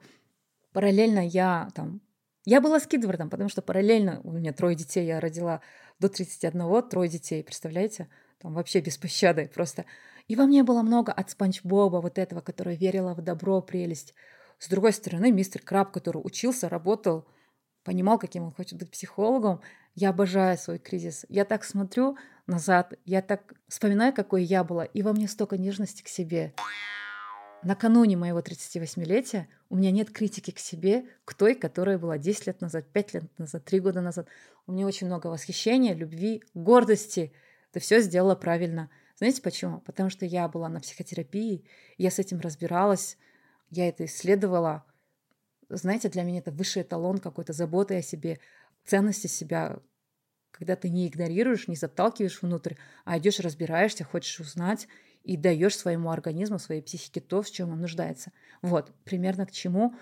[0.73, 2.01] параллельно я там...
[2.45, 5.61] Я была скидвардом, потому что параллельно у меня трое детей, я родила
[5.99, 8.09] до 31, трое детей, представляете?
[8.41, 9.85] Там вообще без пощады просто.
[10.27, 14.13] И во мне было много от Спанч Боба, вот этого, которая верила в добро, прелесть.
[14.59, 17.25] С другой стороны, мистер Краб, который учился, работал,
[17.83, 19.61] понимал, каким он хочет быть психологом.
[19.95, 21.25] Я обожаю свой кризис.
[21.29, 26.01] Я так смотрю назад, я так вспоминаю, какой я была, и во мне столько нежности
[26.01, 26.53] к себе.
[27.63, 32.61] Накануне моего 38-летия у меня нет критики к себе, к той, которая была 10 лет
[32.61, 34.27] назад, 5 лет назад, 3 года назад.
[34.67, 37.31] У меня очень много восхищения, любви, гордости.
[37.71, 38.89] Ты все сделала правильно.
[39.17, 39.79] Знаете почему?
[39.81, 41.63] Потому что я была на психотерапии,
[41.97, 43.17] я с этим разбиралась,
[43.69, 44.83] я это исследовала.
[45.69, 48.39] Знаете, для меня это высший эталон какой-то заботы о себе,
[48.85, 49.79] ценности себя,
[50.51, 54.87] когда ты не игнорируешь, не заталкиваешь внутрь, а идешь, разбираешься, хочешь узнать
[55.23, 58.31] и даешь своему организму, своей психике то, в чем он нуждается.
[58.61, 59.95] Вот, примерно к чему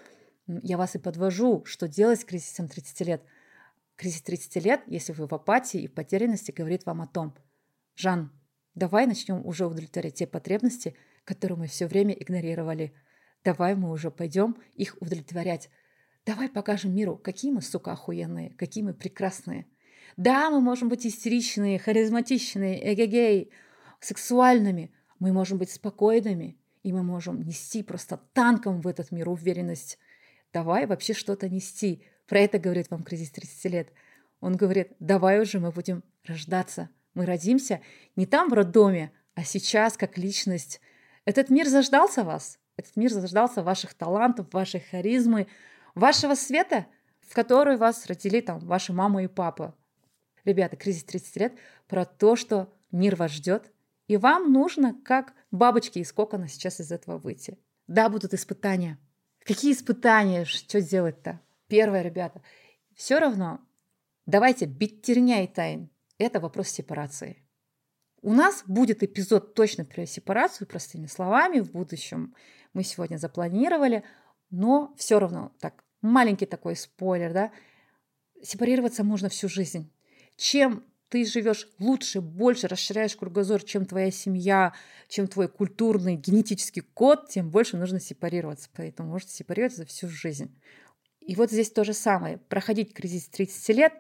[0.47, 3.23] я вас и подвожу, что делать с кризисом 30 лет.
[3.95, 7.35] Кризис 30 лет, если вы в апатии и в потерянности, говорит вам о том,
[7.95, 8.31] Жан,
[8.73, 12.93] давай начнем уже удовлетворять те потребности, которые мы все время игнорировали.
[13.43, 15.69] Давай мы уже пойдем их удовлетворять.
[16.25, 19.67] Давай покажем миру, какие мы, сука, охуенные, какие мы прекрасные.
[20.17, 23.51] Да, мы можем быть истеричные, харизматичные, эгегей,
[23.99, 29.99] сексуальными, мы можем быть спокойными, и мы можем нести просто танком в этот мир уверенность.
[30.51, 32.03] Давай вообще что-то нести.
[32.25, 33.93] Про это говорит вам кризис 30 лет.
[34.39, 36.89] Он говорит, давай уже мы будем рождаться.
[37.13, 37.81] Мы родимся
[38.15, 40.81] не там в роддоме, а сейчас как личность.
[41.25, 42.57] Этот мир заждался вас.
[42.75, 45.45] Этот мир заждался ваших талантов, вашей харизмы,
[45.93, 46.87] вашего света,
[47.19, 49.75] в который вас родили там ваши мама и папа.
[50.45, 51.53] Ребята, кризис 30 лет
[51.87, 53.71] про то, что мир вас ждет,
[54.11, 57.57] и вам нужно, как бабочки из кокона, сейчас из этого выйти.
[57.87, 58.99] Да, будут испытания.
[59.45, 60.43] Какие испытания?
[60.43, 61.39] Что делать-то?
[61.67, 62.41] Первое, ребята,
[62.93, 63.61] все равно
[64.25, 65.89] давайте биттерня и тайн.
[66.17, 67.41] Это вопрос сепарации.
[68.21, 72.35] У нас будет эпизод точно про сепарацию, простыми словами, в будущем
[72.73, 74.03] мы сегодня запланировали,
[74.49, 77.51] но все равно так, маленький такой спойлер, да,
[78.43, 79.89] сепарироваться можно всю жизнь.
[80.35, 84.73] Чем ты живешь лучше, больше, расширяешь кругозор, чем твоя семья,
[85.09, 88.69] чем твой культурный генетический код, тем больше нужно сепарироваться.
[88.73, 90.57] Поэтому можете сепарироваться всю жизнь.
[91.19, 92.37] И вот здесь то же самое.
[92.37, 93.93] Проходить кризис 30 лет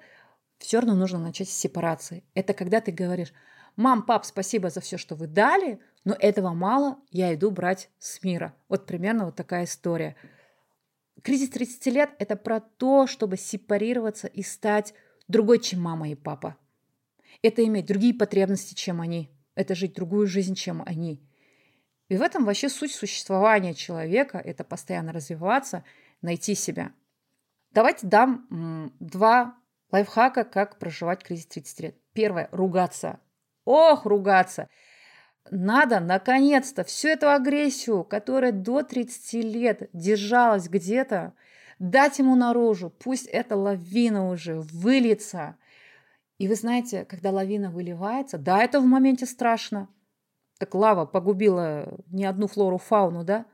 [0.57, 2.23] все равно нужно начать с сепарации.
[2.33, 3.33] Это когда ты говоришь,
[3.75, 8.23] мам, пап, спасибо за все, что вы дали, но этого мало, я иду брать с
[8.23, 8.55] мира.
[8.69, 10.15] Вот примерно вот такая история.
[11.23, 14.93] Кризис 30 лет– это про то, чтобы сепарироваться и стать
[15.27, 16.55] другой, чем мама и папа
[17.41, 19.29] это иметь другие потребности, чем они.
[19.55, 21.21] Это жить другую жизнь, чем они.
[22.07, 25.83] И в этом вообще суть существования человека– это постоянно развиваться,
[26.21, 26.91] найти себя.
[27.71, 29.55] Давайте дам два
[29.91, 31.95] лайфхака, как проживать кризис 30 лет.
[32.13, 33.19] Первое– ругаться.
[33.63, 34.67] Ох, ругаться!
[35.49, 41.33] Надо, наконец-то, всю эту агрессию, которая до 30 лет держалась где-то,
[41.79, 42.89] дать ему наружу.
[42.89, 45.55] Пусть эта лавина уже выльется–
[46.41, 49.87] и вы знаете, когда лавина выливается, да, это в моменте страшно.
[50.57, 53.45] Так лава погубила не одну флору, фауну, да?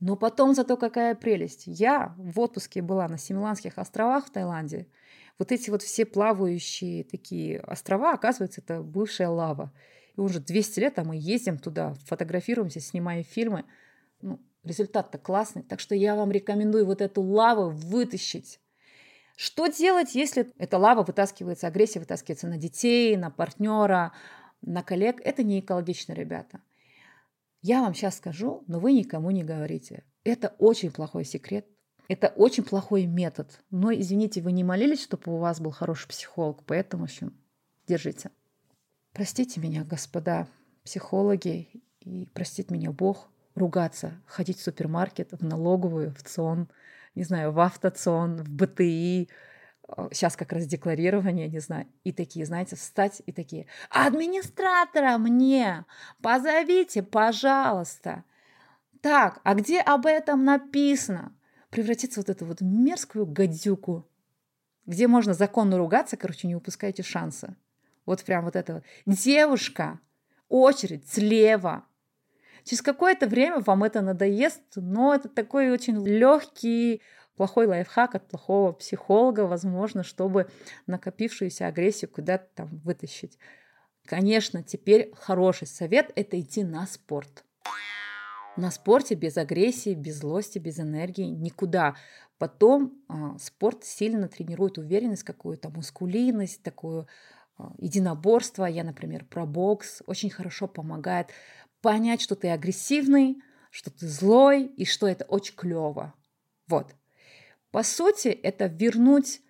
[0.00, 1.62] Но потом зато какая прелесть.
[1.64, 4.86] Я в отпуске была на Семиланских островах в Таиланде.
[5.38, 9.72] Вот эти вот все плавающие такие острова, оказывается, это бывшая лава.
[10.14, 13.64] И уже 200 лет, а мы ездим туда, фотографируемся, снимаем фильмы.
[14.20, 15.62] Ну, результат-то классный.
[15.62, 18.60] Так что я вам рекомендую вот эту лаву вытащить
[19.36, 24.12] что делать, если эта лава вытаскивается, агрессия вытаскивается на детей, на партнера,
[24.62, 25.20] на коллег?
[25.24, 26.60] Это не экологично, ребята.
[27.60, 30.04] Я вам сейчас скажу, но вы никому не говорите.
[30.22, 31.66] Это очень плохой секрет.
[32.06, 33.60] Это очень плохой метод.
[33.70, 37.34] Но, извините, вы не молились, чтобы у вас был хороший психолог, поэтому, в общем,
[37.88, 38.30] держите.
[39.12, 40.46] Простите меня, господа
[40.84, 46.68] психологи, и простит меня Бог, ругаться, ходить в супермаркет, в налоговую, в ЦОН–
[47.14, 49.28] не знаю, в автоцион, в БТИ,
[50.12, 55.84] сейчас как раз декларирование, не знаю, и такие, знаете, встать и такие, администратора мне,
[56.22, 58.24] позовите, пожалуйста.
[59.00, 61.36] Так, а где об этом написано?
[61.70, 64.08] Превратиться вот эту вот мерзкую гадюку,
[64.86, 67.56] где можно законно ругаться, короче, не упускайте шанса.
[68.06, 68.84] Вот прям вот это вот.
[69.06, 69.98] Девушка,
[70.48, 71.84] очередь слева,
[72.64, 77.02] Через какое-то время вам это надоест, но это такой очень легкий
[77.36, 80.48] плохой лайфхак от плохого психолога, возможно, чтобы
[80.86, 83.38] накопившуюся агрессию куда-то там вытащить.
[84.06, 87.44] Конечно, теперь хороший совет– это идти на спорт.
[88.56, 91.96] На спорте без агрессии, без злости, без энергии никуда.
[92.38, 97.08] Потом э, спорт сильно тренирует уверенность, какую-то мускулинность, такую
[97.58, 98.66] э, единоборство.
[98.66, 100.02] Я, например, про бокс.
[100.06, 101.30] Очень хорошо помогает
[101.84, 106.14] понять, что ты агрессивный, что ты злой и что это очень клево.
[106.66, 106.94] Вот.
[107.72, 109.42] По сути, это вернуть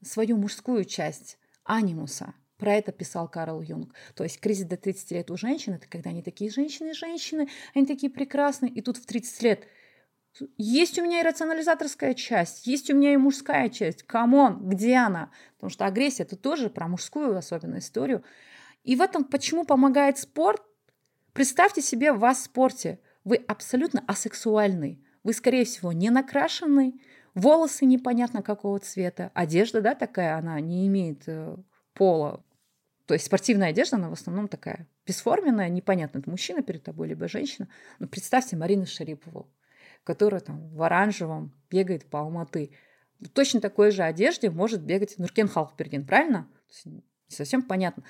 [0.00, 2.32] свою мужскую часть анимуса.
[2.58, 3.92] Про это писал Карл Юнг.
[4.14, 8.12] То есть кризис до 30 лет у женщин, это когда они такие женщины-женщины, они такие
[8.12, 9.64] прекрасные, и тут в 30 лет
[10.56, 14.04] есть у меня и рационализаторская часть, есть у меня и мужская часть.
[14.04, 15.32] Come on, где она?
[15.56, 18.22] Потому что агрессия– это тоже про мужскую особенную историю.
[18.84, 20.62] И в этом почему помогает спорт?
[21.34, 23.00] Представьте себе вас в спорте.
[23.24, 25.04] Вы абсолютно асексуальный.
[25.24, 26.94] Вы, скорее всего, не накрашенный,
[27.34, 31.56] волосы непонятно какого цвета, одежда, да, такая, она не имеет э,
[31.92, 32.44] пола.
[33.06, 37.26] То есть спортивная одежда, она в основном такая бесформенная, непонятно, это мужчина перед тобой, либо
[37.26, 37.68] женщина.
[37.98, 39.50] Но представьте Марину Шарипову,
[40.04, 42.70] которая там в оранжевом бегает по Алматы.
[43.18, 46.48] В точно такой же одежде может бегать Нуркен Халфберген, правильно?
[47.26, 48.04] Совсем понятно.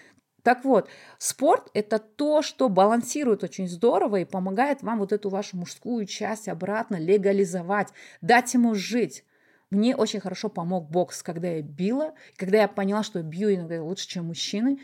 [0.44, 5.56] Так вот, спорт– это то, что балансирует очень здорово и помогает вам вот эту вашу
[5.56, 7.88] мужскую часть обратно легализовать,
[8.20, 9.24] дать ему жить.
[9.70, 14.06] Мне очень хорошо помог бокс, когда я била, когда я поняла, что бью иногда лучше,
[14.06, 14.80] чем мужчины.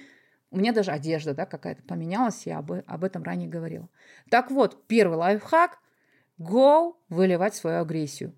[0.51, 3.91] У меня даже одежда да, какая-то поменялась, я об, об этом ранее говорила.
[4.31, 5.79] Так вот, первый лайфхак–
[6.41, 8.33] go выливать свою агрессию.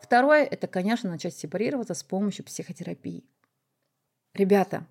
[0.00, 3.24] Второе– это, конечно, начать сепарироваться с помощью психотерапии.
[4.32, 4.86] Ребята,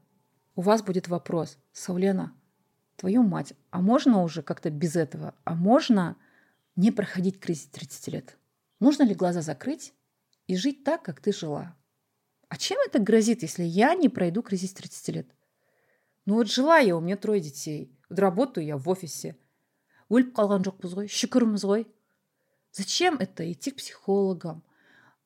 [0.56, 2.32] у вас будет вопрос, Саулена,
[2.96, 5.34] твою мать, а можно уже как-то без этого?
[5.44, 6.16] А можно
[6.76, 8.38] не проходить кризис 30 лет?
[8.78, 9.94] Можно ли глаза закрыть
[10.46, 11.76] и жить так, как ты жила?
[12.48, 15.34] А чем это грозит, если я не пройду кризис 30 лет?
[16.26, 17.96] Ну вот жила я, у меня трое детей.
[18.08, 19.36] Вот работаю я в офисе.
[20.12, 21.86] өліп қалған жоқпыз ғой шүкірміз ғой
[22.76, 24.62] зачем это идти к психологам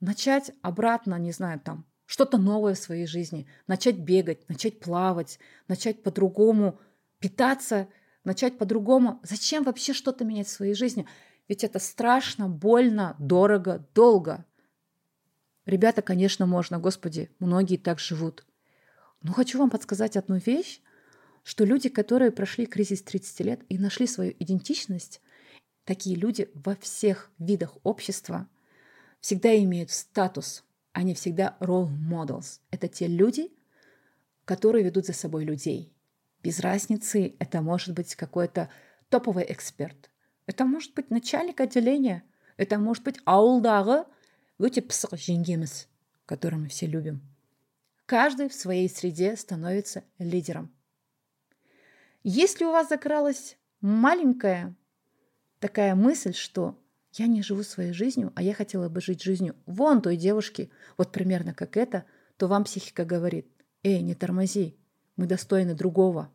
[0.01, 6.04] начать обратно не знаю там что-то новое в своей жизни, начать бегать, начать плавать, начать
[6.04, 6.78] по-другому
[7.20, 7.88] питаться,
[8.26, 9.22] начать по-другому.
[9.24, 11.08] Зачем вообще что-то менять в своей жизни?
[11.48, 14.44] Ведь это страшно, больно, дорого, долго.
[15.66, 18.46] Ребята, конечно, можно, Господи, многие так живут.
[19.22, 20.82] Но хочу вам подсказать одну вещь,
[21.44, 25.22] что люди, которые прошли кризис 30 лет и нашли свою идентичность,
[25.86, 28.50] такие люди во всех видах общества
[29.22, 32.60] всегда имеют статус– они всегда role models.
[32.72, 33.52] Это те люди,
[34.46, 35.94] которые ведут за собой людей.
[36.44, 38.70] Без разницы, это может быть какой-то
[39.10, 40.10] топовый эксперт.
[40.46, 42.24] Это может быть начальник отделения.
[42.58, 44.06] Это может быть ауылдағы
[44.62, 45.88] өте пысық жеңгеміз,
[46.26, 47.22] которого мы все любим.
[48.06, 50.72] Каждый в своей среде становится лидером.
[52.24, 54.76] Если у вас закралась маленькая
[55.60, 56.78] такая мысль, что
[57.14, 61.12] я не живу своей жизнью, а я хотела бы жить жизнью вон той девушки, вот
[61.12, 62.06] примерно как это,
[62.38, 63.48] то вам психика говорит,
[63.84, 64.78] эй, не тормози,
[65.18, 66.32] мы достойны другого.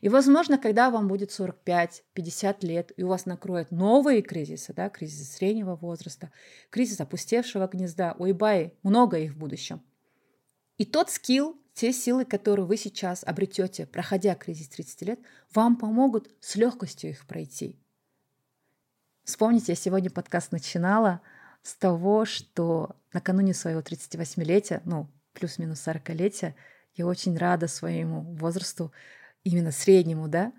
[0.00, 5.32] И, возможно, когда вам будет 45-50 лет, и у вас накроют новые кризисы, да, кризис
[5.32, 6.30] среднего возраста,
[6.70, 9.82] кризис опустевшего гнезда, ой, бай, много их в будущем.
[10.76, 15.20] И тот скилл, те силы, которые вы сейчас обретете, проходя кризис 30 лет,
[15.54, 17.80] вам помогут с легкостью их пройти–
[19.26, 21.20] Вспомните, я сегодня подкаст начинала
[21.64, 26.54] с того, что накануне своего 38-летия, ну, плюс-минус 40-летия,
[26.94, 28.92] я очень рада своему возрасту,
[29.42, 30.52] именно среднему, да,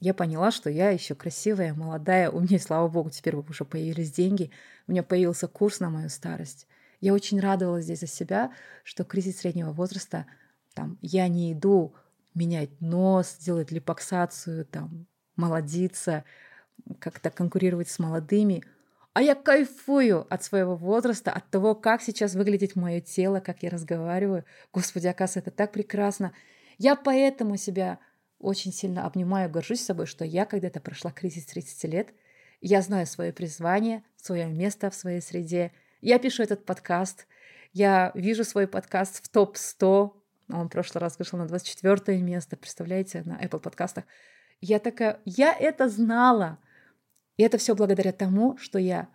[0.00, 2.28] я поняла, что я еще красивая, молодая.
[2.28, 4.50] У меня, слава богу, теперь уже появились деньги.
[4.88, 6.66] У меня появился курс на мою старость.
[7.00, 10.26] Я очень радовалась здесь за себя, что кризис среднего возраста,
[10.74, 11.94] там, я не иду
[12.34, 16.24] менять нос, делать липоксацию, там, молодиться,
[16.94, 18.62] как-то конкурировать с молодыми.
[19.14, 23.70] А я кайфую от своего возраста, от того, как сейчас выглядит мое тело, как я
[23.70, 24.44] разговариваю.
[24.72, 26.32] Господи, оказывается, это так прекрасно.
[26.78, 27.98] Я поэтому себя
[28.38, 32.08] очень сильно обнимаю, горжусь собой, что я когда-то прошла кризис 30 лет.
[32.60, 35.72] Я знаю свое призвание, свое место в своей среде.
[36.00, 37.26] Я пишу этот подкаст.
[37.72, 40.12] Я вижу свой подкаст в топ-100.
[40.50, 44.04] Он в прошлый раз вышел на 24 место, представляете, на Apple подкастах.
[44.60, 46.58] Я такая, я это знала.
[47.42, 49.08] И это все благодаря тому, что я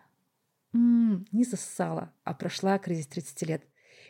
[0.74, 3.64] м-м, не зассала, а прошла кризис 30 лет.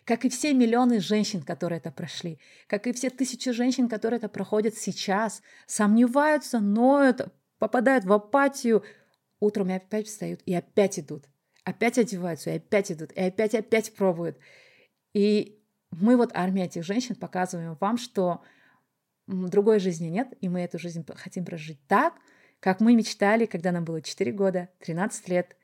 [0.05, 4.27] Как и все миллионы женщин, которые это прошли, как и все тысячи женщин, которые это
[4.27, 7.27] проходят сейчас, сомневаются, ноют,
[7.59, 8.83] попадают в апатию,
[9.39, 11.29] утром и опять встают и опять идут.
[11.63, 14.39] Опять одеваются и опять идут, и опять-опять пробуют.
[15.13, 15.61] И
[15.91, 18.41] мы вот армия этих женщин показываем вам, что
[19.27, 22.15] другой жизни нет, и мы эту жизнь хотим прожить так,
[22.59, 25.55] как мы мечтали, когда нам было 4 года, 13 лет.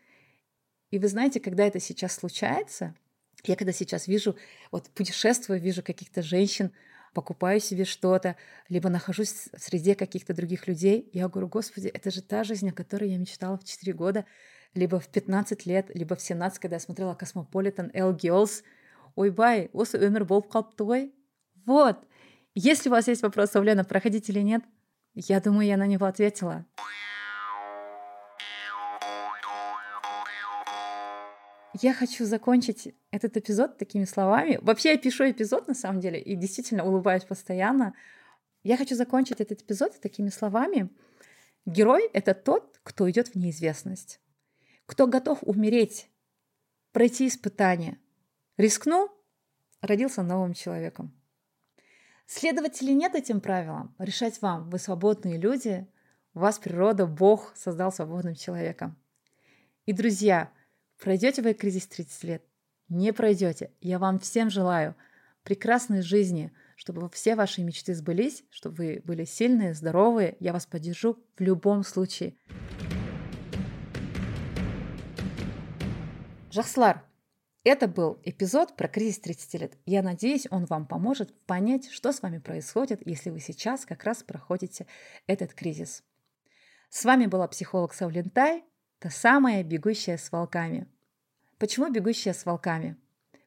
[0.91, 2.95] И вы знаете, когда это сейчас случается,
[3.43, 4.35] я когда сейчас вижу,
[4.71, 6.71] вот путешествую, вижу каких-то женщин,
[7.13, 8.35] покупаю себе что-то,
[8.69, 12.73] либо нахожусь в среде каких-то других людей, я говорю, господи, это же та жизнь, о
[12.73, 14.25] которой я мечтала в 4 года,
[14.73, 18.63] либо в 15 лет, либо в 17, когда я смотрела Cosmopolitan L Girls.
[19.15, 21.11] Ойбай, осы өмір болып қалыпты ғой.
[21.67, 22.01] Вот.
[22.55, 24.63] Если у вас есть вопрос, Лена, проходить или нет,
[25.16, 26.66] я думаю, я на него ответила.
[31.82, 34.59] Я хочу закончить этот эпизод такими словами.
[34.61, 37.95] Вообще я пишу эпизод на самом деле и действительно улыбаюсь постоянно.
[38.64, 40.89] Я хочу закончить этот эпизод такими словами.
[41.66, 44.20] Герой— это тот, кто идет в неизвестность,
[44.86, 46.09] кто готов умереть,
[46.91, 47.97] пройти испытание,
[48.57, 49.09] рискнул,
[49.82, 51.14] родился новым человеком.
[52.26, 54.69] Следовать или нет этим правилам, решать вам.
[54.69, 55.88] Вы свободные люди,
[56.34, 58.97] вас природа, Бог создал свободным человеком.
[59.86, 60.51] И, друзья,
[60.99, 62.43] пройдете вы кризис 30 лет,
[62.89, 63.71] не пройдете.
[63.82, 64.95] Я вам всем желаю
[65.43, 70.38] прекрасной жизни, чтобы все ваши мечты сбылись, чтобы вы были сильные, здоровые.
[70.39, 72.36] Я вас поддержу в любом случае.
[76.51, 77.03] Жахслар,
[77.64, 79.78] это был эпизод про кризис 30 лет.
[79.86, 84.22] Я надеюсь, он вам поможет понять, что с вами происходит, если вы сейчас как раз
[84.22, 84.86] проходите
[85.28, 86.03] этот кризис.
[86.89, 88.64] С вами была психолог Саулинтай,
[88.99, 90.88] та самая бегущая с волками.
[91.57, 92.97] Почему бегущая с волками?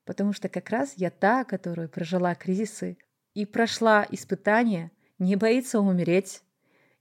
[0.04, 2.96] Потому что как раз я та, которая прожила кризисы
[3.34, 6.42] и прошла испытания, не боится умереть,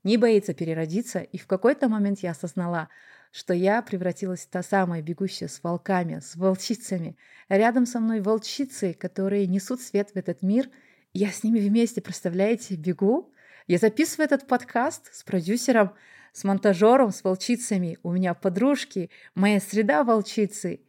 [0.03, 1.20] не боится переродиться.
[1.20, 2.89] И в какой-то момент я осознала,
[3.36, 7.17] что я превратилась в та самая бегущая с волками, с волчицами.
[7.49, 10.69] Рядом со мной волчицы, которые несут свет в этот мир.
[11.13, 13.33] Я с ними вместе, представляете, бегу.
[13.67, 15.91] Я записываю этот подкаст с продюсером,
[16.31, 17.97] с монтажером, с волчицами.
[18.03, 20.79] У меня подружки, моя среда волчицы.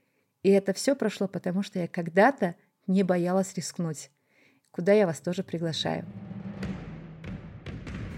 [0.44, 2.54] И это все прошло потому, что я когда-то
[2.86, 4.12] не боялась рискнуть.
[4.70, 6.06] Куда я вас тоже приглашаю.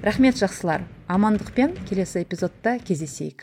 [0.02, 3.42] рахмет жақсылар амандықпен келесі эпизодта кездесейік